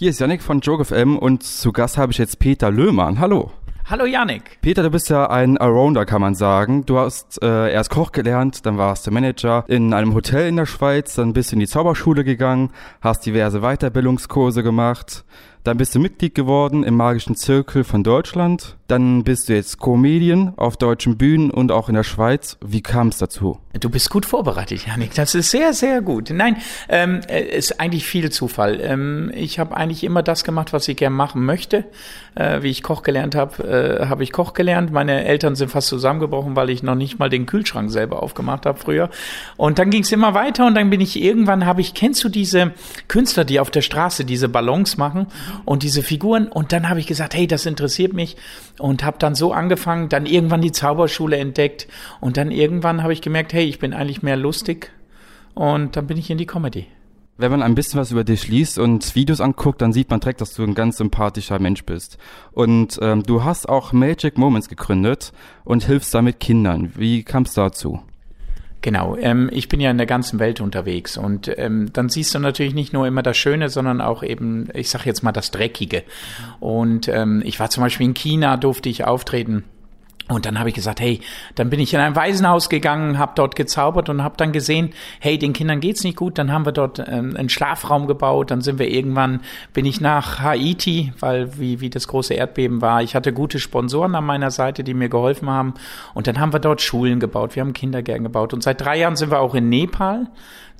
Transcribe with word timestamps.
Hier 0.00 0.08
ist 0.08 0.18
Yannick 0.18 0.40
von 0.40 0.60
JokeFM 0.60 1.18
und 1.18 1.42
zu 1.42 1.72
Gast 1.72 1.98
habe 1.98 2.10
ich 2.10 2.16
jetzt 2.16 2.38
Peter 2.38 2.70
Löhmann. 2.70 3.20
Hallo. 3.20 3.52
Hallo 3.84 4.06
Yannick. 4.06 4.56
Peter, 4.62 4.82
du 4.82 4.88
bist 4.88 5.10
ja 5.10 5.28
ein 5.28 5.58
Arounder, 5.58 6.06
kann 6.06 6.22
man 6.22 6.34
sagen. 6.34 6.86
Du 6.86 6.96
hast 6.96 7.42
äh, 7.42 7.70
erst 7.70 7.90
Koch 7.90 8.10
gelernt, 8.10 8.64
dann 8.64 8.78
warst 8.78 9.06
du 9.06 9.10
Manager 9.10 9.62
in 9.68 9.92
einem 9.92 10.14
Hotel 10.14 10.48
in 10.48 10.56
der 10.56 10.64
Schweiz, 10.64 11.16
dann 11.16 11.34
bist 11.34 11.52
du 11.52 11.56
in 11.56 11.60
die 11.60 11.66
Zauberschule 11.66 12.24
gegangen, 12.24 12.70
hast 13.02 13.26
diverse 13.26 13.60
Weiterbildungskurse 13.60 14.62
gemacht, 14.62 15.26
dann 15.64 15.76
bist 15.76 15.94
du 15.94 15.98
Mitglied 15.98 16.34
geworden 16.34 16.84
im 16.84 16.94
Magischen 16.94 17.36
Zirkel 17.36 17.84
von 17.84 18.02
Deutschland. 18.02 18.76
Dann 18.88 19.22
bist 19.22 19.48
du 19.48 19.54
jetzt 19.54 19.78
Comedian 19.78 20.54
auf 20.56 20.76
deutschen 20.76 21.16
Bühnen 21.16 21.50
und 21.50 21.70
auch 21.70 21.88
in 21.88 21.94
der 21.94 22.02
Schweiz. 22.02 22.56
Wie 22.64 22.80
kam 22.80 23.08
es 23.08 23.18
dazu? 23.18 23.58
Du 23.78 23.88
bist 23.88 24.10
gut 24.10 24.26
vorbereitet, 24.26 24.84
Janik. 24.86 25.14
Das 25.14 25.34
ist 25.36 25.50
sehr, 25.50 25.72
sehr 25.74 26.02
gut. 26.02 26.30
Nein, 26.30 26.56
ähm, 26.88 27.20
äh, 27.28 27.56
ist 27.56 27.78
eigentlich 27.78 28.04
viel 28.04 28.30
Zufall. 28.30 28.80
Ähm, 28.80 29.30
ich 29.32 29.60
habe 29.60 29.76
eigentlich 29.76 30.02
immer 30.02 30.24
das 30.24 30.42
gemacht, 30.42 30.72
was 30.72 30.88
ich 30.88 30.96
gern 30.96 31.12
machen 31.12 31.44
möchte. 31.44 31.84
Äh, 32.34 32.62
wie 32.62 32.70
ich 32.70 32.82
Koch 32.82 33.02
gelernt 33.02 33.34
habe, 33.34 34.00
äh, 34.02 34.06
habe 34.06 34.24
ich 34.24 34.32
Koch 34.32 34.54
gelernt. 34.54 34.92
Meine 34.92 35.24
Eltern 35.24 35.54
sind 35.54 35.70
fast 35.70 35.88
zusammengebrochen, 35.88 36.56
weil 36.56 36.70
ich 36.70 36.82
noch 36.82 36.94
nicht 36.94 37.18
mal 37.18 37.28
den 37.28 37.46
Kühlschrank 37.46 37.90
selber 37.90 38.22
aufgemacht 38.22 38.66
habe 38.66 38.78
früher. 38.78 39.10
Und 39.56 39.78
dann 39.78 39.90
ging 39.90 40.02
es 40.02 40.10
immer 40.10 40.34
weiter 40.34 40.66
und 40.66 40.74
dann 40.74 40.90
bin 40.90 41.00
ich 41.00 41.20
irgendwann, 41.20 41.66
habe 41.66 41.80
ich, 41.80 41.94
kennst 41.94 42.24
du 42.24 42.28
diese 42.28 42.72
Künstler, 43.06 43.44
die 43.44 43.60
auf 43.60 43.70
der 43.70 43.82
Straße 43.82 44.24
diese 44.24 44.48
Ballons 44.48 44.96
machen 44.96 45.26
und 45.64 45.82
diese 45.82 46.02
Figuren? 46.02 46.48
Und 46.48 46.72
dann 46.72 46.88
habe 46.88 47.00
ich 47.00 47.06
gesagt, 47.06 47.34
hey, 47.34 47.46
das 47.46 47.66
interessiert 47.66 48.12
mich 48.12 48.36
und 48.78 49.04
habe 49.04 49.18
dann 49.18 49.34
so 49.34 49.52
angefangen, 49.52 50.08
dann 50.08 50.26
irgendwann 50.26 50.62
die 50.62 50.72
Zauberschule 50.72 51.36
entdeckt 51.36 51.88
und 52.20 52.36
dann 52.36 52.50
irgendwann 52.50 53.02
habe 53.02 53.12
ich 53.12 53.22
gemerkt, 53.22 53.52
hey, 53.52 53.64
ich 53.64 53.78
bin 53.78 53.92
eigentlich 53.92 54.22
mehr 54.22 54.36
lustig 54.36 54.90
und 55.54 55.96
dann 55.96 56.06
bin 56.06 56.16
ich 56.18 56.30
in 56.30 56.38
die 56.38 56.46
Comedy. 56.46 56.86
Wenn 57.40 57.52
man 57.52 57.62
ein 57.62 57.74
bisschen 57.74 57.98
was 57.98 58.10
über 58.10 58.22
dich 58.22 58.48
liest 58.48 58.78
und 58.78 59.14
Videos 59.14 59.40
anguckt, 59.40 59.80
dann 59.80 59.94
sieht 59.94 60.10
man 60.10 60.20
direkt, 60.20 60.42
dass 60.42 60.52
du 60.52 60.62
ein 60.62 60.74
ganz 60.74 60.98
sympathischer 60.98 61.58
Mensch 61.58 61.86
bist. 61.86 62.18
Und 62.52 62.98
ähm, 63.00 63.22
du 63.22 63.44
hast 63.44 63.66
auch 63.66 63.94
Magic 63.94 64.36
Moments 64.36 64.68
gegründet 64.68 65.32
und 65.64 65.84
hilfst 65.84 66.12
damit 66.12 66.38
Kindern. 66.38 66.92
Wie 66.96 67.22
kam 67.22 67.44
es 67.44 67.54
dazu? 67.54 68.00
Genau, 68.82 69.16
ähm, 69.16 69.50
ich 69.52 69.68
bin 69.68 69.78
ja 69.80 69.90
in 69.90 69.98
der 69.98 70.06
ganzen 70.06 70.38
Welt 70.38 70.60
unterwegs 70.60 71.18
und 71.18 71.52
ähm, 71.58 71.92
dann 71.92 72.08
siehst 72.08 72.34
du 72.34 72.38
natürlich 72.38 72.72
nicht 72.72 72.94
nur 72.94 73.06
immer 73.06 73.22
das 73.22 73.36
Schöne, 73.36 73.68
sondern 73.68 74.00
auch 74.00 74.22
eben, 74.22 74.68
ich 74.72 74.88
sag 74.88 75.04
jetzt 75.04 75.22
mal 75.22 75.32
das 75.32 75.50
Dreckige. 75.50 76.02
Und 76.60 77.08
ähm, 77.08 77.42
ich 77.44 77.60
war 77.60 77.68
zum 77.68 77.82
Beispiel 77.82 78.06
in 78.06 78.14
China, 78.14 78.56
durfte 78.56 78.88
ich 78.88 79.04
auftreten 79.04 79.64
und 80.30 80.46
dann 80.46 80.58
habe 80.58 80.68
ich 80.68 80.74
gesagt, 80.74 81.00
hey, 81.00 81.20
dann 81.56 81.70
bin 81.70 81.80
ich 81.80 81.92
in 81.92 82.00
ein 82.00 82.14
Waisenhaus 82.14 82.68
gegangen, 82.68 83.18
habe 83.18 83.32
dort 83.34 83.56
gezaubert 83.56 84.08
und 84.08 84.22
habe 84.22 84.36
dann 84.36 84.52
gesehen, 84.52 84.92
hey, 85.18 85.38
den 85.38 85.52
Kindern 85.52 85.80
geht's 85.80 86.04
nicht 86.04 86.16
gut. 86.16 86.38
Dann 86.38 86.52
haben 86.52 86.64
wir 86.64 86.72
dort 86.72 87.00
ähm, 87.00 87.36
einen 87.36 87.48
Schlafraum 87.48 88.06
gebaut. 88.06 88.50
Dann 88.50 88.60
sind 88.60 88.78
wir 88.78 88.88
irgendwann, 88.88 89.40
bin 89.72 89.84
ich 89.84 90.00
nach 90.00 90.40
Haiti, 90.40 91.12
weil 91.18 91.58
wie 91.58 91.80
wie 91.80 91.90
das 91.90 92.06
große 92.08 92.34
Erdbeben 92.34 92.80
war. 92.80 93.02
Ich 93.02 93.14
hatte 93.14 93.32
gute 93.32 93.58
Sponsoren 93.58 94.14
an 94.14 94.24
meiner 94.24 94.50
Seite, 94.50 94.84
die 94.84 94.94
mir 94.94 95.08
geholfen 95.08 95.50
haben. 95.50 95.74
Und 96.14 96.26
dann 96.26 96.38
haben 96.38 96.52
wir 96.52 96.60
dort 96.60 96.80
Schulen 96.80 97.18
gebaut. 97.18 97.56
Wir 97.56 97.62
haben 97.62 97.72
Kindergärten 97.72 98.24
gebaut. 98.24 98.54
Und 98.54 98.62
seit 98.62 98.80
drei 98.80 98.98
Jahren 98.98 99.16
sind 99.16 99.30
wir 99.30 99.40
auch 99.40 99.54
in 99.54 99.68
Nepal 99.68 100.28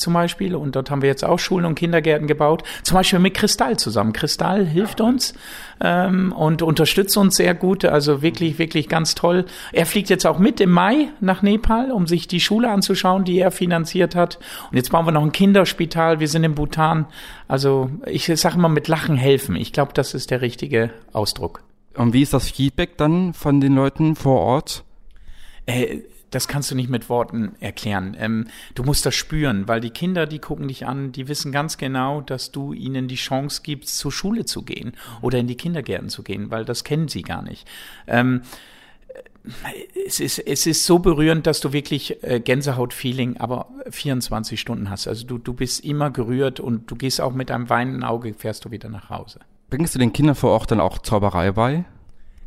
zum 0.01 0.15
Beispiel. 0.15 0.55
Und 0.55 0.77
dort 0.77 0.91
haben 0.91 1.03
wir 1.03 1.09
jetzt 1.09 1.25
auch 1.25 1.39
Schulen 1.39 1.65
und 1.65 1.75
Kindergärten 1.75 2.27
gebaut. 2.27 2.63
Zum 2.83 2.97
Beispiel 2.97 3.19
mit 3.19 3.35
Kristall 3.35 3.79
zusammen. 3.79 4.13
Kristall 4.13 4.67
hilft 4.67 5.01
uns 5.01 5.35
ähm, 5.81 6.33
und 6.33 6.63
unterstützt 6.63 7.17
uns 7.17 7.37
sehr 7.37 7.55
gut. 7.55 7.85
Also 7.85 8.23
wirklich, 8.23 8.59
wirklich 8.59 8.89
ganz 8.89 9.15
toll. 9.15 9.45
Er 9.73 9.87
fliegt 9.87 10.11
jetzt 10.11 10.27
auch 10.27 10.39
mit 10.39 10.61
im 10.61 10.71
Mai 10.71 11.09
nach 11.21 11.43
Nepal, 11.43 11.93
um 11.93 12.07
sich 12.07 12.29
die 12.29 12.41
Schule 12.41 12.71
anzuschauen, 12.71 13.25
die 13.25 13.39
er 13.39 13.51
finanziert 13.51 14.15
hat. 14.15 14.39
Und 14.71 14.77
jetzt 14.77 14.91
bauen 14.91 15.07
wir 15.07 15.13
noch 15.13 15.23
ein 15.23 15.33
Kinderspital. 15.33 16.21
Wir 16.21 16.29
sind 16.29 16.45
in 16.45 16.55
Bhutan. 16.55 17.07
Also 17.49 17.91
ich 18.07 18.27
sage 18.27 18.59
mal 18.59 18.69
mit 18.69 18.89
Lachen 18.89 19.17
helfen. 19.17 19.57
Ich 19.57 19.73
glaube, 19.73 19.93
das 19.95 20.15
ist 20.15 20.31
der 20.31 20.41
richtige 20.41 20.91
Ausdruck. 21.13 21.63
Und 21.95 22.13
wie 22.13 22.23
ist 22.23 22.33
das 22.33 22.51
Feedback 22.51 22.97
dann 22.97 23.35
von 23.35 23.61
den 23.61 23.75
Leuten 23.75 24.15
vor 24.15 24.41
Ort? 24.41 24.85
Äh, 25.67 25.99
das 26.31 26.49
kannst 26.49 26.71
du 26.71 26.75
nicht 26.75 26.89
mit 26.89 27.09
Worten 27.09 27.55
erklären. 27.61 28.17
Ähm, 28.19 28.47
du 28.75 28.83
musst 28.83 29.05
das 29.07 29.15
spüren, 29.15 29.69
weil 29.69 29.81
die 29.81 29.91
Kinder, 29.91 30.27
die 30.27 30.39
gucken 30.39 30.69
dich 30.69 30.87
an, 30.87 31.13
die 31.13 31.29
wissen 31.29 31.53
ganz 31.53 31.77
genau, 31.77 32.21
dass 32.21 32.53
du 32.53 32.73
ihnen 32.73 33.09
die 33.09 33.17
Chance 33.17 33.63
gibst, 33.63 33.99
zur 33.99 34.13
Schule 34.13 34.45
zu 34.45 34.63
gehen 34.63 34.93
oder 35.23 35.39
in 35.39 35.47
die 35.47 35.57
Kindergärten 35.57 36.09
zu 36.09 36.23
gehen, 36.23 36.51
weil 36.51 36.65
das 36.65 36.85
kennen 36.85 37.09
sie 37.09 37.23
gar 37.23 37.43
nicht. 37.43 37.67
Ähm, 38.07 38.43
es 40.07 40.21
ist, 40.21 40.39
es 40.39 40.67
ist 40.67 40.85
so 40.85 40.99
berührend, 40.99 41.47
dass 41.47 41.61
du 41.61 41.73
wirklich 41.73 42.23
äh, 42.23 42.41
Gänsehaut-Feeling, 42.41 43.39
aber 43.39 43.69
24 43.89 44.61
Stunden 44.61 44.91
hast. 44.91 45.09
Also 45.09 45.27
du, 45.27 45.39
du 45.39 45.55
bist 45.55 45.85
immer 45.85 46.11
gerührt 46.11 46.61
und 46.61 46.91
du 46.91 46.95
gehst 46.95 47.21
auch 47.21 47.33
mit 47.33 47.51
einem 47.51 47.69
weinenden 47.71 48.05
Auge, 48.05 48.35
fährst 48.35 48.65
du 48.65 48.71
wieder 48.71 48.89
nach 48.89 49.09
Hause. 49.11 49.41
Bringst 49.71 49.95
du 49.95 49.99
den 49.99 50.13
Kindern 50.13 50.35
vor 50.35 50.51
Ort 50.51 50.71
dann 50.71 50.81
auch 50.81 50.99
Zauberei 50.99 51.53
bei? 51.53 51.85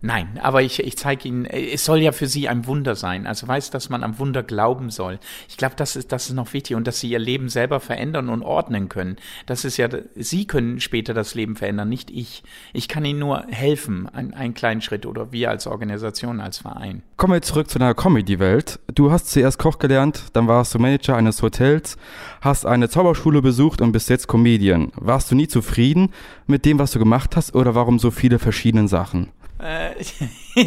Nein, 0.06 0.38
aber 0.42 0.62
ich, 0.62 0.84
ich 0.84 0.98
zeige 0.98 1.30
Ihnen, 1.30 1.46
es 1.46 1.86
soll 1.86 2.00
ja 2.00 2.12
für 2.12 2.28
Sie 2.28 2.50
ein 2.50 2.68
Wunder 2.68 2.94
sein. 2.94 3.26
Also 3.26 3.48
weiß, 3.48 3.70
dass 3.70 3.88
man 3.88 4.04
am 4.04 4.20
Wunder 4.20 4.44
glauben 4.44 4.90
soll. 4.90 5.18
Ich 5.48 5.56
glaube, 5.56 5.76
das 5.78 5.96
ist, 5.96 6.12
das 6.12 6.28
ist 6.28 6.34
noch 6.34 6.52
wichtig 6.52 6.76
und 6.76 6.86
dass 6.88 7.00
Sie 7.00 7.10
Ihr 7.10 7.20
Leben 7.20 7.48
selber 7.48 7.80
verändern 7.80 8.28
und 8.28 8.44
ordnen 8.44 8.90
können. 8.90 9.16
Das 9.46 9.64
ist 9.64 9.78
ja, 9.78 9.88
Sie 10.16 10.46
können 10.46 10.82
später 10.82 11.14
das 11.14 11.36
Leben 11.36 11.56
verändern, 11.56 11.88
nicht 11.88 12.12
ich. 12.12 12.44
Ich 12.74 12.90
kann 12.90 13.06
Ihnen 13.06 13.20
nur 13.20 13.46
helfen, 13.48 14.10
ein, 14.10 14.34
einen 14.34 14.54
kleinen 14.54 14.82
Schritt 14.82 15.06
oder 15.06 15.32
wir 15.32 15.50
als 15.50 15.68
Organisation, 15.68 16.42
als 16.42 16.58
Verein. 16.58 17.02
Kommen 17.16 17.36
wir 17.36 17.42
zurück 17.42 17.70
zu 17.70 17.80
deiner 17.80 17.96
Comedy-Welt. 17.96 18.82
Du 18.94 19.10
hast 19.10 19.32
zuerst 19.32 19.58
Koch 19.58 19.80
gelernt, 19.80 20.26
dann 20.34 20.50
warst 20.50 20.76
du 20.76 20.80
Manager 20.80 21.16
eines 21.16 21.42
Hotels, 21.42 21.96
hast 22.42 22.66
eine 22.66 22.90
Zauberschule 22.90 23.42
besucht 23.42 23.80
und 23.80 23.94
bist 23.94 24.10
jetzt 24.10 24.28
Comedian. 24.28 24.92
Warst 24.96 25.32
du 25.32 25.36
nie 25.36 25.48
zufrieden 25.48 26.10
mit 26.46 26.66
dem, 26.66 26.78
was 26.78 26.92
du 26.92 27.00
gemacht 27.00 27.38
hast 27.38 27.56
oder 27.56 27.74
warum 27.74 28.00
so 28.00 28.12
viele 28.12 28.38
verschiedene 28.38 28.90
Sachen? 28.90 29.30
Äh, 29.64 29.96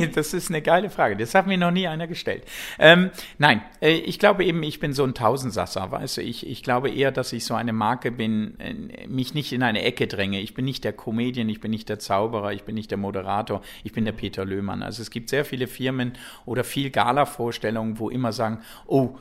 das 0.15 0.33
ist 0.33 0.51
eine 0.51 0.63
geile 0.63 0.89
Frage. 0.89 1.17
Das 1.17 1.35
hat 1.35 1.47
mir 1.47 1.59
noch 1.59 1.71
nie 1.71 1.87
einer 1.87 2.07
gestellt. 2.07 2.45
Ähm, 2.79 3.11
nein, 3.39 3.63
äh, 3.81 3.93
ich 3.93 4.19
glaube 4.19 4.45
eben, 4.45 4.63
ich 4.63 4.81
bin 4.81 4.93
so 4.95 5.05
ein 5.05 5.15
Tausendsasser, 5.15 5.91
weißt 5.91 6.19
du. 6.19 6.23
Ich, 6.23 6.47
ich 6.47 6.63
glaube 6.63 6.91
eher, 6.91 7.13
dass 7.13 7.33
ich 7.33 7.45
so 7.45 7.55
eine 7.55 7.73
Marke 7.73 8.11
bin, 8.11 8.59
äh, 8.59 9.07
mich 9.07 9.35
nicht 9.35 9.53
in 9.53 9.63
eine 9.63 9.83
Ecke 9.83 10.07
dränge. 10.07 10.41
Ich 10.41 10.55
bin 10.55 10.65
nicht 10.65 10.85
der 10.85 10.95
Comedian, 10.95 11.49
ich 11.49 11.61
bin 11.61 11.71
nicht 11.71 11.89
der 11.89 11.99
Zauberer, 11.99 12.53
ich 12.53 12.63
bin 12.63 12.75
nicht 12.75 12.91
der 12.91 12.99
Moderator, 12.99 13.61
ich 13.85 13.93
bin 13.93 14.05
der 14.05 14.13
Peter 14.13 14.45
Löhmann. 14.45 14.83
Also 14.83 15.03
es 15.03 15.11
gibt 15.11 15.29
sehr 15.29 15.45
viele 15.45 15.67
Firmen 15.67 16.15
oder 16.47 16.65
viel 16.65 16.91
Gala-Vorstellungen, 16.91 17.99
wo 17.99 18.09
immer 18.09 18.33
sagen, 18.33 18.61
oh, 18.87 19.19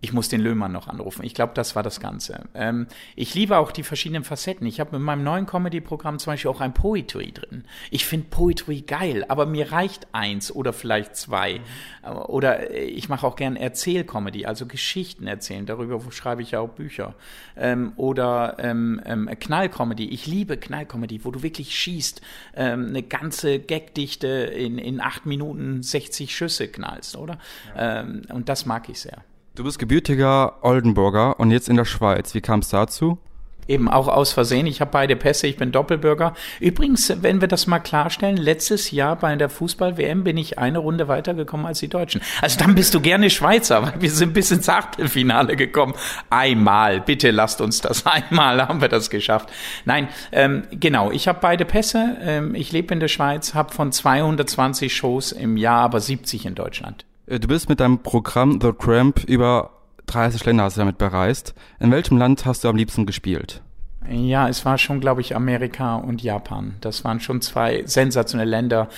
ich 0.00 0.12
muss 0.12 0.28
den 0.28 0.40
Löhmann 0.40 0.70
noch 0.70 0.86
anrufen. 0.86 1.24
Ich 1.24 1.34
glaube, 1.34 1.54
das 1.54 1.74
war 1.74 1.82
das 1.82 1.98
Ganze. 1.98 2.44
Ähm, 2.54 2.86
ich 3.16 3.34
liebe 3.34 3.58
auch 3.58 3.72
die 3.72 3.82
verschiedenen 3.82 4.22
Facetten. 4.22 4.66
Ich 4.66 4.78
habe 4.78 4.92
mit 4.92 5.00
meinem 5.04 5.24
neuen 5.24 5.46
Comedy-Programm 5.46 6.20
zum 6.20 6.32
Beispiel 6.32 6.50
auch 6.50 6.60
ein 6.60 6.72
Poetry 6.72 7.32
drin. 7.32 7.64
Ich 7.90 8.06
finde 8.06 8.28
Poetry 8.30 8.82
geil, 8.82 9.24
aber 9.28 9.44
mir 9.46 9.72
reicht 9.72 10.06
eins 10.12 10.52
oder 10.52 10.72
vielleicht 10.72 11.16
zwei. 11.16 11.60
Mhm. 12.04 12.16
Oder 12.28 12.70
ich 12.76 13.08
mache 13.08 13.26
auch 13.26 13.34
gern 13.34 13.56
Erzählcomedy, 13.56 14.46
also 14.46 14.66
Geschichten 14.66 15.26
erzählen. 15.26 15.66
Darüber 15.66 16.00
schreibe 16.12 16.42
ich 16.42 16.52
ja 16.52 16.60
auch 16.60 16.70
Bücher. 16.70 17.14
Ähm, 17.56 17.92
oder 17.96 18.56
ähm, 18.60 19.00
ähm, 19.04 19.28
Knallcomedy. 19.38 20.08
Ich 20.10 20.28
liebe 20.28 20.58
Knallcomedy, 20.58 21.24
wo 21.24 21.32
du 21.32 21.42
wirklich 21.42 21.74
schießt, 21.74 22.20
ähm, 22.54 22.86
eine 22.88 23.02
ganze 23.02 23.58
Gagdichte 23.58 24.28
in, 24.28 24.78
in 24.78 25.00
acht 25.00 25.26
Minuten 25.26 25.82
60 25.82 26.36
Schüsse 26.36 26.68
knallst, 26.68 27.16
oder? 27.16 27.38
Ja. 27.74 28.00
Ähm, 28.00 28.22
und 28.32 28.48
das 28.48 28.64
mag 28.64 28.88
ich 28.88 29.00
sehr. 29.00 29.24
Du 29.58 29.64
bist 29.64 29.80
gebürtiger 29.80 30.62
Oldenburger 30.62 31.40
und 31.40 31.50
jetzt 31.50 31.68
in 31.68 31.74
der 31.74 31.84
Schweiz. 31.84 32.32
Wie 32.32 32.40
kam 32.40 32.60
es 32.60 32.68
dazu? 32.68 33.18
Eben 33.66 33.88
auch 33.88 34.06
aus 34.06 34.30
Versehen. 34.30 34.68
Ich 34.68 34.80
habe 34.80 34.92
beide 34.92 35.16
Pässe, 35.16 35.48
ich 35.48 35.56
bin 35.56 35.72
Doppelbürger. 35.72 36.34
Übrigens, 36.60 37.12
wenn 37.22 37.40
wir 37.40 37.48
das 37.48 37.66
mal 37.66 37.80
klarstellen, 37.80 38.36
letztes 38.36 38.92
Jahr 38.92 39.16
bei 39.16 39.34
der 39.34 39.48
Fußball-WM 39.48 40.22
bin 40.22 40.36
ich 40.36 40.60
eine 40.60 40.78
Runde 40.78 41.08
weitergekommen 41.08 41.66
als 41.66 41.80
die 41.80 41.88
Deutschen. 41.88 42.20
Also 42.40 42.56
dann 42.60 42.76
bist 42.76 42.94
du 42.94 43.00
gerne 43.00 43.30
Schweizer, 43.30 43.82
weil 43.82 44.00
wir 44.00 44.12
sind 44.12 44.32
bis 44.32 44.52
ins 44.52 44.68
Achtelfinale 44.68 45.56
gekommen. 45.56 45.94
Einmal, 46.30 47.00
bitte 47.00 47.32
lasst 47.32 47.60
uns 47.60 47.80
das 47.80 48.06
einmal, 48.06 48.62
haben 48.68 48.80
wir 48.80 48.88
das 48.88 49.10
geschafft. 49.10 49.50
Nein, 49.84 50.06
ähm, 50.30 50.68
genau, 50.70 51.10
ich 51.10 51.26
habe 51.26 51.40
beide 51.42 51.64
Pässe. 51.64 52.16
Ähm, 52.20 52.54
ich 52.54 52.70
lebe 52.70 52.94
in 52.94 53.00
der 53.00 53.08
Schweiz, 53.08 53.54
habe 53.54 53.74
von 53.74 53.90
220 53.90 54.94
Shows 54.94 55.32
im 55.32 55.56
Jahr 55.56 55.80
aber 55.80 55.98
70 55.98 56.46
in 56.46 56.54
Deutschland. 56.54 57.04
Äh, 57.28 57.40
du 57.40 57.48
bist 57.48 57.68
mit 57.68 57.80
deinem 57.80 57.98
Programm 57.98 58.60
The 58.60 58.72
Cramp 58.72 59.24
über 59.24 59.70
30 60.06 60.44
Länder 60.46 60.64
hast 60.64 60.76
du 60.76 60.80
damit 60.80 60.98
bereist. 60.98 61.54
In 61.80 61.90
welchem 61.90 62.16
Land 62.16 62.46
hast 62.46 62.64
du 62.64 62.68
am 62.68 62.76
liebsten 62.76 63.04
gespielt? 63.04 63.62
Ja, 64.10 64.48
es 64.48 64.64
war 64.64 64.78
schon, 64.78 65.00
glaube 65.00 65.20
ich, 65.20 65.36
Amerika 65.36 65.96
und 65.96 66.22
Japan. 66.22 66.76
Das 66.80 67.04
waren 67.04 67.20
schon 67.20 67.42
zwei 67.42 67.82
sensationelle 67.84 68.48
Länder. 68.48 68.88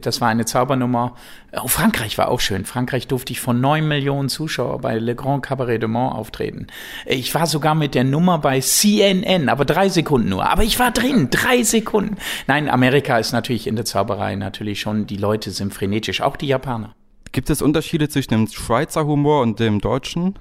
Das 0.00 0.20
war 0.20 0.28
eine 0.28 0.44
Zaubernummer. 0.44 1.14
Oh, 1.52 1.68
Frankreich 1.68 2.18
war 2.18 2.28
auch 2.28 2.40
schön. 2.40 2.64
Frankreich 2.64 3.06
durfte 3.06 3.32
ich 3.32 3.40
von 3.40 3.60
neun 3.60 3.86
Millionen 3.86 4.28
Zuschauern 4.28 4.80
bei 4.80 4.98
Le 4.98 5.14
Grand 5.14 5.44
Cabaret 5.44 5.80
de 5.80 5.88
Mont 5.88 6.16
auftreten. 6.16 6.66
Ich 7.06 7.32
war 7.32 7.46
sogar 7.46 7.76
mit 7.76 7.94
der 7.94 8.02
Nummer 8.02 8.38
bei 8.38 8.60
CNN, 8.60 9.48
aber 9.48 9.64
drei 9.64 9.88
Sekunden 9.88 10.30
nur. 10.30 10.50
Aber 10.50 10.64
ich 10.64 10.80
war 10.80 10.90
drin, 10.90 11.28
drei 11.30 11.62
Sekunden. 11.62 12.16
Nein, 12.48 12.68
Amerika 12.68 13.18
ist 13.18 13.30
natürlich 13.30 13.68
in 13.68 13.76
der 13.76 13.84
Zauberei 13.84 14.34
natürlich 14.34 14.80
schon, 14.80 15.06
die 15.06 15.18
Leute 15.18 15.52
sind 15.52 15.72
frenetisch, 15.72 16.22
auch 16.22 16.36
die 16.36 16.48
Japaner. 16.48 16.96
Gibt 17.32 17.50
es 17.50 17.62
Unterschiede 17.62 18.08
zwischen 18.08 18.30
dem 18.30 18.46
Schweizer 18.48 19.06
Humor 19.06 19.42
und 19.42 19.60
dem 19.60 19.80
deutschen? 19.80 20.34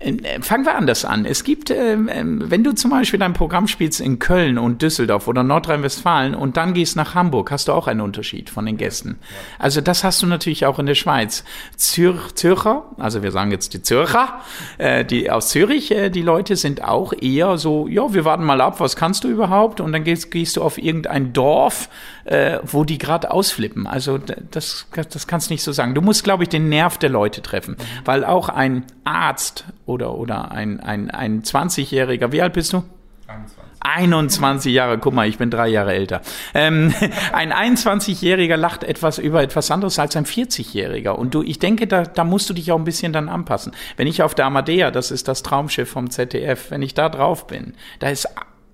Äh, 0.00 0.42
fangen 0.42 0.64
wir 0.64 0.74
anders 0.74 1.04
an. 1.04 1.24
Es 1.24 1.44
gibt, 1.44 1.70
äh, 1.70 1.96
wenn 1.98 2.64
du 2.64 2.74
zum 2.74 2.90
Beispiel 2.90 3.20
dein 3.20 3.32
Programm 3.32 3.68
spielst 3.68 4.00
in 4.00 4.18
Köln 4.18 4.58
und 4.58 4.82
Düsseldorf 4.82 5.28
oder 5.28 5.42
Nordrhein-Westfalen 5.42 6.34
und 6.34 6.56
dann 6.56 6.74
gehst 6.74 6.96
nach 6.96 7.14
Hamburg, 7.14 7.50
hast 7.50 7.68
du 7.68 7.72
auch 7.72 7.86
einen 7.86 8.00
Unterschied 8.00 8.50
von 8.50 8.66
den 8.66 8.76
Gästen. 8.76 9.18
Also 9.58 9.80
das 9.80 10.04
hast 10.04 10.22
du 10.22 10.26
natürlich 10.26 10.66
auch 10.66 10.78
in 10.78 10.86
der 10.86 10.94
Schweiz. 10.94 11.44
Zür 11.76 12.18
Zürcher, 12.34 12.84
also 12.98 13.22
wir 13.22 13.30
sagen 13.30 13.50
jetzt 13.50 13.72
die 13.74 13.82
Zürcher, 13.82 14.40
äh, 14.78 15.04
die 15.04 15.30
aus 15.30 15.50
Zürich, 15.50 15.90
äh, 15.90 16.10
die 16.10 16.22
Leute 16.22 16.56
sind 16.56 16.82
auch 16.82 17.12
eher 17.18 17.56
so, 17.56 17.86
ja, 17.88 18.12
wir 18.12 18.24
warten 18.24 18.44
mal 18.44 18.60
ab, 18.60 18.80
was 18.80 18.96
kannst 18.96 19.24
du 19.24 19.28
überhaupt? 19.28 19.80
Und 19.80 19.92
dann 19.92 20.04
gehst, 20.04 20.30
gehst 20.30 20.56
du 20.56 20.62
auf 20.62 20.76
irgendein 20.76 21.32
Dorf, 21.32 21.88
äh, 22.24 22.58
wo 22.62 22.84
die 22.84 22.98
gerade 22.98 23.30
ausflippen. 23.30 23.86
Also 23.86 24.18
das, 24.18 24.86
das 24.90 25.26
kannst 25.26 25.50
du 25.50 25.54
nicht 25.54 25.62
so 25.62 25.72
sagen. 25.72 25.94
Du 25.94 26.00
musst, 26.00 26.24
glaube 26.24 26.44
ich, 26.44 26.48
den 26.48 26.68
Nerv 26.68 26.98
der 26.98 27.10
Leute 27.10 27.42
treffen, 27.42 27.76
weil 28.04 28.24
auch 28.24 28.48
ein 28.48 28.84
Arzt 29.04 29.64
oder, 29.86 30.14
oder 30.14 30.52
ein, 30.52 30.80
ein, 30.80 31.10
ein 31.10 31.42
20-Jähriger, 31.42 32.32
wie 32.32 32.42
alt 32.42 32.54
bist 32.54 32.72
du? 32.72 32.82
21. 33.26 33.64
21 33.84 34.72
Jahre, 34.72 34.98
guck 34.98 35.12
mal, 35.12 35.28
ich 35.28 35.36
bin 35.36 35.50
drei 35.50 35.68
Jahre 35.68 35.92
älter. 35.92 36.22
Ähm, 36.54 36.94
ein 37.32 37.52
21-Jähriger 37.52 38.56
lacht 38.56 38.82
etwas 38.82 39.18
über 39.18 39.42
etwas 39.42 39.70
anderes 39.70 39.98
als 39.98 40.16
ein 40.16 40.24
40-Jähriger. 40.24 41.10
Und 41.10 41.34
du, 41.34 41.42
ich 41.42 41.58
denke, 41.58 41.86
da, 41.86 42.04
da 42.04 42.24
musst 42.24 42.48
du 42.48 42.54
dich 42.54 42.72
auch 42.72 42.78
ein 42.78 42.84
bisschen 42.84 43.12
dann 43.12 43.28
anpassen. 43.28 43.72
Wenn 43.96 44.06
ich 44.06 44.22
auf 44.22 44.34
der 44.34 44.46
Amadea, 44.46 44.90
das 44.90 45.10
ist 45.10 45.28
das 45.28 45.42
Traumschiff 45.42 45.90
vom 45.90 46.10
ZDF, 46.10 46.70
wenn 46.70 46.80
ich 46.80 46.94
da 46.94 47.10
drauf 47.10 47.46
bin, 47.46 47.74
da 47.98 48.08
ist 48.08 48.26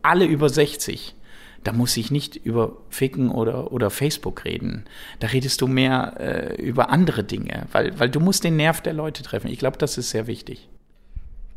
alle 0.03 0.25
über 0.25 0.49
60 0.49 1.17
da 1.65 1.73
muss 1.73 1.97
ich 1.97 2.11
nicht 2.11 2.37
über 2.37 2.77
Ficken 2.89 3.31
oder, 3.31 3.73
oder 3.73 3.91
Facebook 3.91 4.45
reden. 4.45 4.85
Da 5.19 5.29
redest 5.29 5.61
du 5.61 5.67
mehr 5.67 6.15
äh, 6.19 6.63
über 6.63 6.91
andere 6.91 7.25
Dinge, 7.25 7.67
weil, 7.73 7.99
weil 7.99 8.09
du 8.09 8.21
musst 8.21 8.45
den 8.45 8.57
Nerv 8.57 8.81
der 8.81 8.95
Leute 8.95 9.23
treffen. 9.23 9.49
Ich 9.49 9.59
glaube, 9.59 9.79
das 9.79 9.99
ist 9.99 10.11
sehr 10.11 10.27
wichtig. 10.27 10.69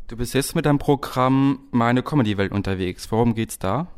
Du 0.08 0.16
bist 0.16 0.34
jetzt 0.34 0.54
mit 0.54 0.66
deinem 0.66 0.78
Programm 0.78 1.60
Meine 1.70 2.02
Comedy-Welt 2.02 2.52
unterwegs. 2.52 3.10
Worum 3.10 3.34
geht's 3.34 3.58
da? 3.58 3.88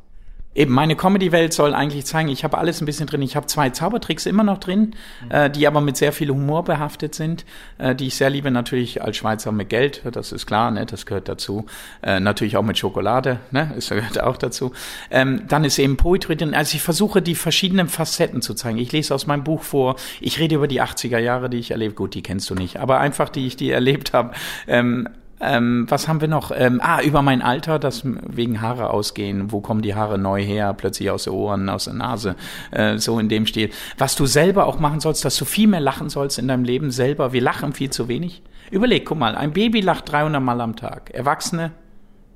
Eben, 0.57 0.73
meine 0.73 0.97
Comedy-Welt 0.97 1.53
soll 1.53 1.75
eigentlich 1.75 2.07
zeigen, 2.07 2.31
ich 2.31 2.43
habe 2.43 2.57
alles 2.57 2.81
ein 2.81 2.87
bisschen 2.87 3.07
drin. 3.07 3.21
Ich 3.21 3.37
habe 3.37 3.47
zwei 3.47 3.69
Zaubertricks 3.69 4.25
immer 4.25 4.43
noch 4.43 4.57
drin, 4.57 4.95
mhm. 5.25 5.31
äh, 5.31 5.51
die 5.51 5.67
aber 5.67 5.83
mit 5.83 5.99
sehr 5.99 6.13
viel 6.13 6.31
Humor 6.31 6.65
behaftet 6.65 7.15
sind, 7.15 7.45
äh, 7.77 7.95
die 7.95 8.07
ich 8.07 8.15
sehr 8.15 8.31
liebe. 8.31 8.51
Natürlich 8.51 9.03
als 9.03 9.19
Schweizer 9.19 9.53
mit 9.53 9.69
Geld, 9.69 10.01
das 10.11 10.33
ist 10.33 10.47
klar, 10.47 10.71
ne, 10.71 10.87
das 10.87 11.05
gehört 11.05 11.29
dazu. 11.29 11.67
Äh, 12.03 12.21
natürlich 12.21 12.57
auch 12.57 12.63
mit 12.63 12.79
Schokolade, 12.79 13.39
ne, 13.51 13.71
das 13.75 13.91
gehört 13.91 14.19
auch 14.19 14.39
dazu. 14.39 14.73
Ähm, 15.11 15.43
dann 15.47 15.63
ist 15.65 15.79
eben 15.79 15.99
Poetry 15.99 16.37
drin. 16.37 16.55
Also 16.55 16.75
ich 16.75 16.83
versuche, 16.83 17.21
die 17.21 17.35
verschiedenen 17.35 17.89
Facetten 17.89 18.41
zu 18.41 18.55
zeigen. 18.55 18.79
Ich 18.79 18.93
lese 18.93 19.15
aus 19.15 19.27
meinem 19.27 19.45
Buch 19.45 19.63
vor, 19.63 19.97
ich 20.23 20.39
rede 20.39 20.55
über 20.55 20.69
die 20.69 20.81
80er 20.81 21.19
Jahre, 21.19 21.51
die 21.51 21.59
ich 21.59 21.71
erlebt. 21.71 21.97
Gut, 21.97 22.15
die 22.15 22.23
kennst 22.23 22.49
du 22.49 22.55
nicht, 22.55 22.79
aber 22.79 22.99
einfach, 22.99 23.29
die 23.29 23.47
ich 23.47 23.57
die 23.57 23.71
erlebt 23.71 24.15
habe. 24.15 24.33
Ähm, 24.67 25.07
ähm, 25.41 25.87
was 25.89 26.09
haben 26.09 26.21
wir 26.21 26.29
noch? 26.29 26.51
Ähm, 26.55 26.81
ah, 26.83 27.03
über 27.03 27.23
mein 27.23 27.43
Alter, 27.43 27.79
das 27.79 28.03
wegen 28.05 28.61
Haare 28.61 28.91
ausgehen. 28.91 29.53
Wo 29.53 29.61
kommen 29.61 29.83
die 29.83 29.95
Haare 29.95 30.19
neu 30.19 30.43
her? 30.43 30.73
Plötzlich 30.75 31.11
aus 31.11 31.25
den 31.25 31.35
Ohren, 31.35 31.69
aus 31.69 31.85
der 31.85 31.95
Nase. 31.95 32.37
Äh, 32.71 32.99
so 32.99 33.19
in 33.19 33.29
dem 33.29 33.47
Stil. 33.47 33.71
Was 33.99 34.15
du 34.15 34.27
selber 34.27 34.67
auch 34.67 34.79
machen 34.79 35.01
sollst, 35.01 35.25
dass 35.25 35.37
du 35.37 35.45
viel 35.45 35.69
mehr 35.69 35.81
lachen 35.81 36.09
sollst 36.09 36.39
in 36.39 36.49
deinem 36.49 36.65
Leben 36.65 36.91
selber. 36.91 37.33
Wir 37.33 37.43
lachen 37.43 37.73
viel 37.73 37.91
zu 37.91 38.09
wenig. 38.09 38.43
Überleg, 38.71 39.05
guck 39.05 39.19
mal, 39.19 39.37
ein 39.37 39.53
Baby 39.53 39.81
lacht 39.81 40.11
300 40.11 40.43
Mal 40.43 40.61
am 40.61 40.75
Tag. 40.75 41.11
Erwachsene 41.11 41.73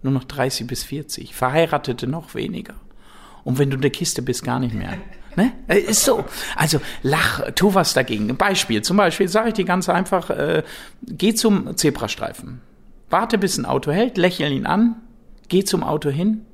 nur 0.02 0.12
noch 0.12 0.25
30 0.25 0.67
bis 0.67 0.85
40. 0.85 1.35
Verheiratete 1.35 2.06
noch 2.06 2.35
weniger. 2.35 2.75
Und 3.44 3.58
wenn 3.58 3.70
du 3.70 3.76
in 3.76 3.82
der 3.82 3.91
Kiste 3.91 4.23
bist, 4.23 4.44
gar 4.44 4.61
nicht 4.61 4.75
mehr. 4.75 4.99
Ne? 5.37 5.52
Äh, 5.69 5.79
ist 5.79 6.05
so. 6.05 6.25
Also 6.56 6.81
lach, 7.05 7.52
tu 7.55 7.73
was 7.73 7.94
dagegen. 7.94 8.29
Ein 8.29 8.37
Beispiel. 8.37 8.82
Zum 8.82 8.97
Beispiel 8.97 9.29
sage 9.29 9.50
ich 9.50 9.55
dir 9.55 9.64
ganz 9.64 9.88
einfach, 9.88 10.29
äh, 10.29 10.64
geh 11.06 11.35
zum 11.35 11.76
Zebrastreifen. 11.76 12.61
Warte, 13.11 13.39
bis 13.39 13.59
ein 13.59 13.67
Auto 13.67 13.91
hält, 13.91 14.17
lächel 14.17 14.53
ihn 14.53 14.67
an, 14.67 14.97
geh 15.49 15.65
zum 15.65 15.83
Auto 15.83 16.11
hin, 16.11 16.47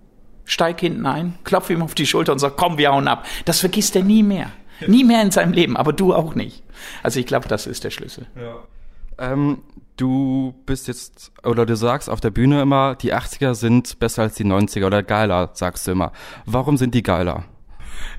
steig 0.45 0.81
hinten 0.81 1.07
ein, 1.07 1.39
klopf 1.45 1.71
ihm 1.71 1.83
auf 1.83 1.95
die 1.95 2.07
Schulter 2.07 2.33
und 2.33 2.39
sag, 2.39 2.57
komm, 2.57 2.79
wir 2.79 2.91
hauen 2.91 3.09
ab. 3.09 3.27
Das 3.45 3.61
vergisst 3.61 3.95
er 3.95 4.03
nie 4.03 4.23
mehr. 4.23 4.51
Nie 4.87 5.05
mehr 5.05 5.23
in 5.23 5.31
seinem 5.31 5.53
Leben, 5.53 5.77
aber 5.77 5.93
du 5.93 6.15
auch 6.15 6.35
nicht. 6.35 6.63
Also 7.03 7.19
ich 7.19 7.27
glaube, 7.27 7.49
das 7.49 7.67
ist 7.67 7.85
der 7.85 7.91
Schlüssel. 7.91 8.27
Ja. 8.37 9.33
Ähm, 9.33 9.63
du 9.97 10.55
bist 10.67 10.89
jetzt, 10.89 11.33
oder 11.43 11.65
du 11.65 11.77
sagst 11.77 12.11
auf 12.11 12.21
der 12.21 12.31
Bühne 12.31 12.61
immer, 12.61 12.95
die 12.95 13.15
80er 13.15 13.55
sind 13.55 13.99
besser 13.99 14.23
als 14.23 14.35
die 14.35 14.45
90er 14.45 14.87
oder 14.87 15.03
geiler, 15.03 15.51
sagst 15.55 15.87
du 15.87 15.93
immer. 15.93 16.13
Warum 16.45 16.77
sind 16.77 16.95
die 16.95 17.03
geiler? 17.03 17.45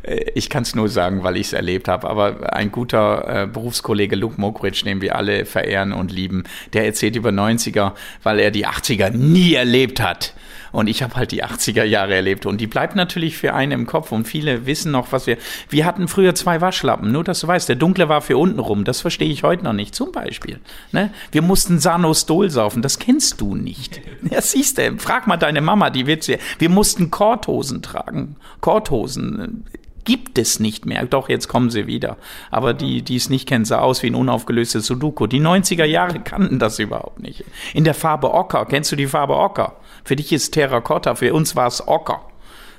Äh, 0.03 0.25
ich 0.35 0.49
kann 0.49 0.63
es 0.63 0.75
nur 0.75 0.89
sagen, 0.89 1.23
weil 1.23 1.37
ich 1.37 1.47
es 1.47 1.53
erlebt 1.53 1.87
habe. 1.87 2.09
Aber 2.09 2.53
ein 2.53 2.71
guter 2.71 3.43
äh, 3.43 3.47
Berufskollege 3.47 4.15
Luke 4.15 4.39
Mokritsch, 4.39 4.85
den 4.85 5.01
wir 5.01 5.15
alle 5.15 5.45
verehren 5.45 5.93
und 5.93 6.11
lieben, 6.11 6.43
der 6.73 6.85
erzählt 6.85 7.15
über 7.15 7.29
90er, 7.29 7.93
weil 8.23 8.39
er 8.39 8.51
die 8.51 8.67
80er 8.67 9.11
nie 9.11 9.53
erlebt 9.53 10.01
hat. 10.01 10.33
Und 10.71 10.87
ich 10.87 11.03
habe 11.03 11.15
halt 11.15 11.31
die 11.31 11.43
80er 11.43 11.83
Jahre 11.83 12.15
erlebt. 12.15 12.45
Und 12.45 12.59
die 12.59 12.67
bleibt 12.67 12.95
natürlich 12.95 13.37
für 13.37 13.53
einen 13.53 13.71
im 13.71 13.87
Kopf. 13.87 14.11
Und 14.11 14.27
viele 14.27 14.65
wissen 14.65 14.91
noch, 14.91 15.11
was 15.11 15.27
wir. 15.27 15.37
Wir 15.69 15.85
hatten 15.85 16.07
früher 16.07 16.35
zwei 16.35 16.61
Waschlappen. 16.61 17.11
Nur, 17.11 17.23
dass 17.23 17.41
du 17.41 17.47
weißt, 17.47 17.69
der 17.69 17.75
dunkle 17.75 18.09
war 18.09 18.21
für 18.21 18.37
unten 18.37 18.59
rum. 18.59 18.83
Das 18.83 19.01
verstehe 19.01 19.29
ich 19.29 19.43
heute 19.43 19.63
noch 19.63 19.73
nicht. 19.73 19.95
Zum 19.95 20.11
Beispiel. 20.11 20.59
Ne? 20.91 21.11
Wir 21.31 21.41
mussten 21.41 21.79
Sanostol 21.79 22.49
saufen. 22.49 22.81
Das 22.81 22.99
kennst 22.99 23.41
du 23.41 23.55
nicht. 23.55 24.01
Ja, 24.29 24.41
siehst 24.41 24.77
du. 24.77 24.97
Frag 24.97 25.25
mal 25.27 25.37
deine 25.37 25.61
Mama, 25.61 25.89
die 25.89 26.05
wird 26.05 26.23
sehr. 26.23 26.39
Wir 26.59 26.69
mussten 26.69 27.11
Korthosen 27.11 27.81
tragen. 27.81 28.35
Korthosen 28.59 29.63
gibt 30.07 30.39
es 30.39 30.61
nicht 30.61 30.85
mehr. 30.85 31.05
Doch, 31.05 31.27
jetzt 31.27 31.49
kommen 31.49 31.69
sie 31.69 31.85
wieder. 31.85 32.15
Aber 32.49 32.73
die, 32.73 33.01
die 33.01 33.17
es 33.17 33.29
nicht 33.29 33.45
kennen, 33.45 33.65
sah 33.65 33.79
aus 33.79 34.01
wie 34.03 34.07
ein 34.07 34.15
unaufgelöstes 34.15 34.87
Sudoku. 34.87 35.27
Die 35.27 35.41
90er 35.41 35.83
Jahre 35.83 36.21
kannten 36.21 36.59
das 36.59 36.79
überhaupt 36.79 37.19
nicht. 37.19 37.43
In 37.73 37.83
der 37.83 37.93
Farbe 37.93 38.33
Ocker. 38.33 38.65
Kennst 38.65 38.89
du 38.89 38.95
die 38.95 39.07
Farbe 39.07 39.35
Ocker? 39.35 39.75
Für 40.05 40.15
dich 40.15 40.31
ist 40.31 40.51
Terrakotta, 40.51 41.15
für 41.15 41.33
uns 41.33 41.57
war 41.57 41.67
es 41.67 41.85
Ocker. 41.85 42.21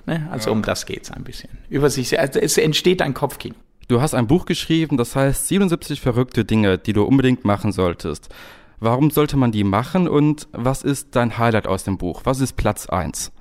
Ne? 0.07 0.27
Also 0.33 0.49
ja. 0.49 0.57
um 0.57 0.63
das 0.63 0.87
geht's 0.87 1.11
ein 1.11 1.23
bisschen. 1.23 1.51
Über 1.69 1.91
sich, 1.91 2.19
also 2.19 2.41
es 2.41 2.57
entsteht 2.57 3.03
ein 3.03 3.13
Kopfkino. 3.13 3.55
Du 3.89 4.01
hast 4.01 4.15
ein 4.15 4.27
Buch 4.27 4.47
geschrieben, 4.47 4.97
das 4.97 5.15
heißt 5.15 5.49
77 5.49 6.01
verrückte 6.01 6.47
Dinge, 6.47 6.79
die 6.79 6.95
du 6.95 7.03
unbedingt 7.05 7.45
machen 7.45 7.73
solltest. 7.73 8.31
Warum 8.81 9.11
sollte 9.11 9.37
man 9.37 9.53
die 9.53 9.65
machen 9.65 10.09
und 10.09 10.49
was 10.53 10.83
ist 10.83 11.15
dein 11.15 11.37
Highlight 11.37 11.67
aus 11.67 11.85
dem 11.85 11.99
Buch? 11.99 12.23
Was 12.25 12.41
ist 12.41 12.57
Platz 12.57 12.89
eins? 12.89 13.33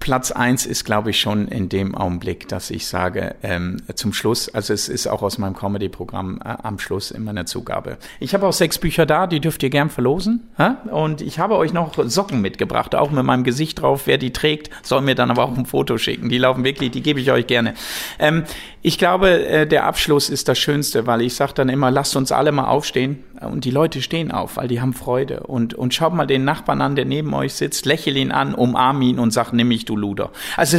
Platz 0.00 0.30
eins 0.30 0.66
ist, 0.66 0.84
glaube 0.84 1.10
ich, 1.10 1.20
schon 1.20 1.48
in 1.48 1.68
dem 1.68 1.94
Augenblick, 1.94 2.48
dass 2.48 2.70
ich 2.70 2.86
sage, 2.86 3.34
ähm, 3.42 3.78
zum 3.94 4.12
Schluss, 4.12 4.52
also 4.54 4.72
es 4.72 4.88
ist 4.88 5.06
auch 5.06 5.22
aus 5.22 5.38
meinem 5.38 5.54
Comedy-Programm 5.54 6.40
äh, 6.44 6.56
am 6.62 6.78
Schluss 6.78 7.10
immer 7.10 7.30
eine 7.30 7.46
Zugabe. 7.46 7.98
Ich 8.20 8.34
habe 8.34 8.46
auch 8.46 8.52
sechs 8.52 8.78
Bücher 8.78 9.06
da, 9.06 9.26
die 9.26 9.40
dürft 9.40 9.62
ihr 9.62 9.70
gern 9.70 9.90
verlosen. 9.90 10.48
Hä? 10.56 10.70
Und 10.90 11.20
ich 11.20 11.38
habe 11.38 11.56
euch 11.56 11.72
noch 11.72 11.94
Socken 12.08 12.40
mitgebracht, 12.40 12.94
auch 12.94 13.10
mit 13.10 13.24
meinem 13.24 13.44
Gesicht 13.44 13.80
drauf. 13.80 14.02
Wer 14.06 14.18
die 14.18 14.32
trägt, 14.32 14.70
soll 14.84 15.00
mir 15.00 15.14
dann 15.14 15.30
aber 15.30 15.44
auch 15.44 15.56
ein 15.56 15.66
Foto 15.66 15.98
schicken. 15.98 16.28
Die 16.28 16.38
laufen 16.38 16.64
wirklich, 16.64 16.90
die 16.90 17.02
gebe 17.02 17.20
ich 17.20 17.30
euch 17.30 17.46
gerne. 17.46 17.74
Ähm, 18.18 18.44
ich 18.82 18.98
glaube, 18.98 19.46
äh, 19.46 19.66
der 19.66 19.84
Abschluss 19.84 20.28
ist 20.30 20.48
das 20.48 20.58
Schönste, 20.58 21.06
weil 21.06 21.22
ich 21.22 21.34
sage 21.34 21.54
dann 21.54 21.68
immer, 21.68 21.90
lasst 21.90 22.14
uns 22.14 22.30
alle 22.30 22.52
mal 22.52 22.66
aufstehen. 22.66 23.24
Und 23.40 23.64
die 23.64 23.70
Leute 23.70 24.02
stehen 24.02 24.32
auf, 24.32 24.56
weil 24.56 24.68
die 24.68 24.80
haben 24.80 24.92
Freude. 24.92 25.40
Und, 25.40 25.74
und 25.74 25.94
schaut 25.94 26.14
mal 26.14 26.26
den 26.26 26.44
Nachbarn 26.44 26.80
an, 26.80 26.96
der 26.96 27.04
neben 27.04 27.32
euch 27.34 27.54
sitzt, 27.54 27.86
lächel 27.86 28.16
ihn 28.16 28.32
an, 28.32 28.54
umarm 28.54 29.00
ihn 29.02 29.18
und 29.18 29.32
sag, 29.32 29.52
nimm 29.52 29.68
mich, 29.68 29.84
du 29.84 29.96
Luder. 29.96 30.30
Also, 30.56 30.78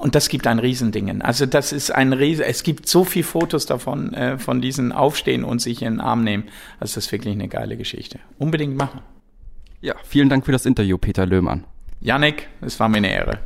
und 0.00 0.14
das 0.14 0.28
gibt 0.28 0.46
ein 0.46 0.58
Riesendingen. 0.58 1.22
Also 1.22 1.46
das 1.46 1.72
ist 1.72 1.90
ein 1.90 2.12
Riesen, 2.12 2.44
es 2.44 2.62
gibt 2.62 2.88
so 2.88 3.04
viel 3.04 3.22
Fotos 3.22 3.66
davon, 3.66 4.12
äh, 4.14 4.38
von 4.38 4.60
diesen 4.60 4.92
Aufstehen 4.92 5.44
und 5.44 5.60
sich 5.60 5.82
in 5.82 5.94
den 5.94 6.00
Arm 6.00 6.24
nehmen. 6.24 6.44
Also 6.80 6.96
das 6.96 7.06
ist 7.06 7.12
wirklich 7.12 7.34
eine 7.34 7.48
geile 7.48 7.76
Geschichte. 7.76 8.18
Unbedingt 8.38 8.76
machen. 8.76 9.00
Ja, 9.80 9.94
vielen 10.04 10.28
Dank 10.28 10.44
für 10.44 10.52
das 10.52 10.66
Interview, 10.66 10.98
Peter 10.98 11.26
Löhmann. 11.26 11.64
Janik, 12.00 12.48
es 12.60 12.80
war 12.80 12.88
mir 12.88 12.98
eine 12.98 13.12
Ehre. 13.12 13.40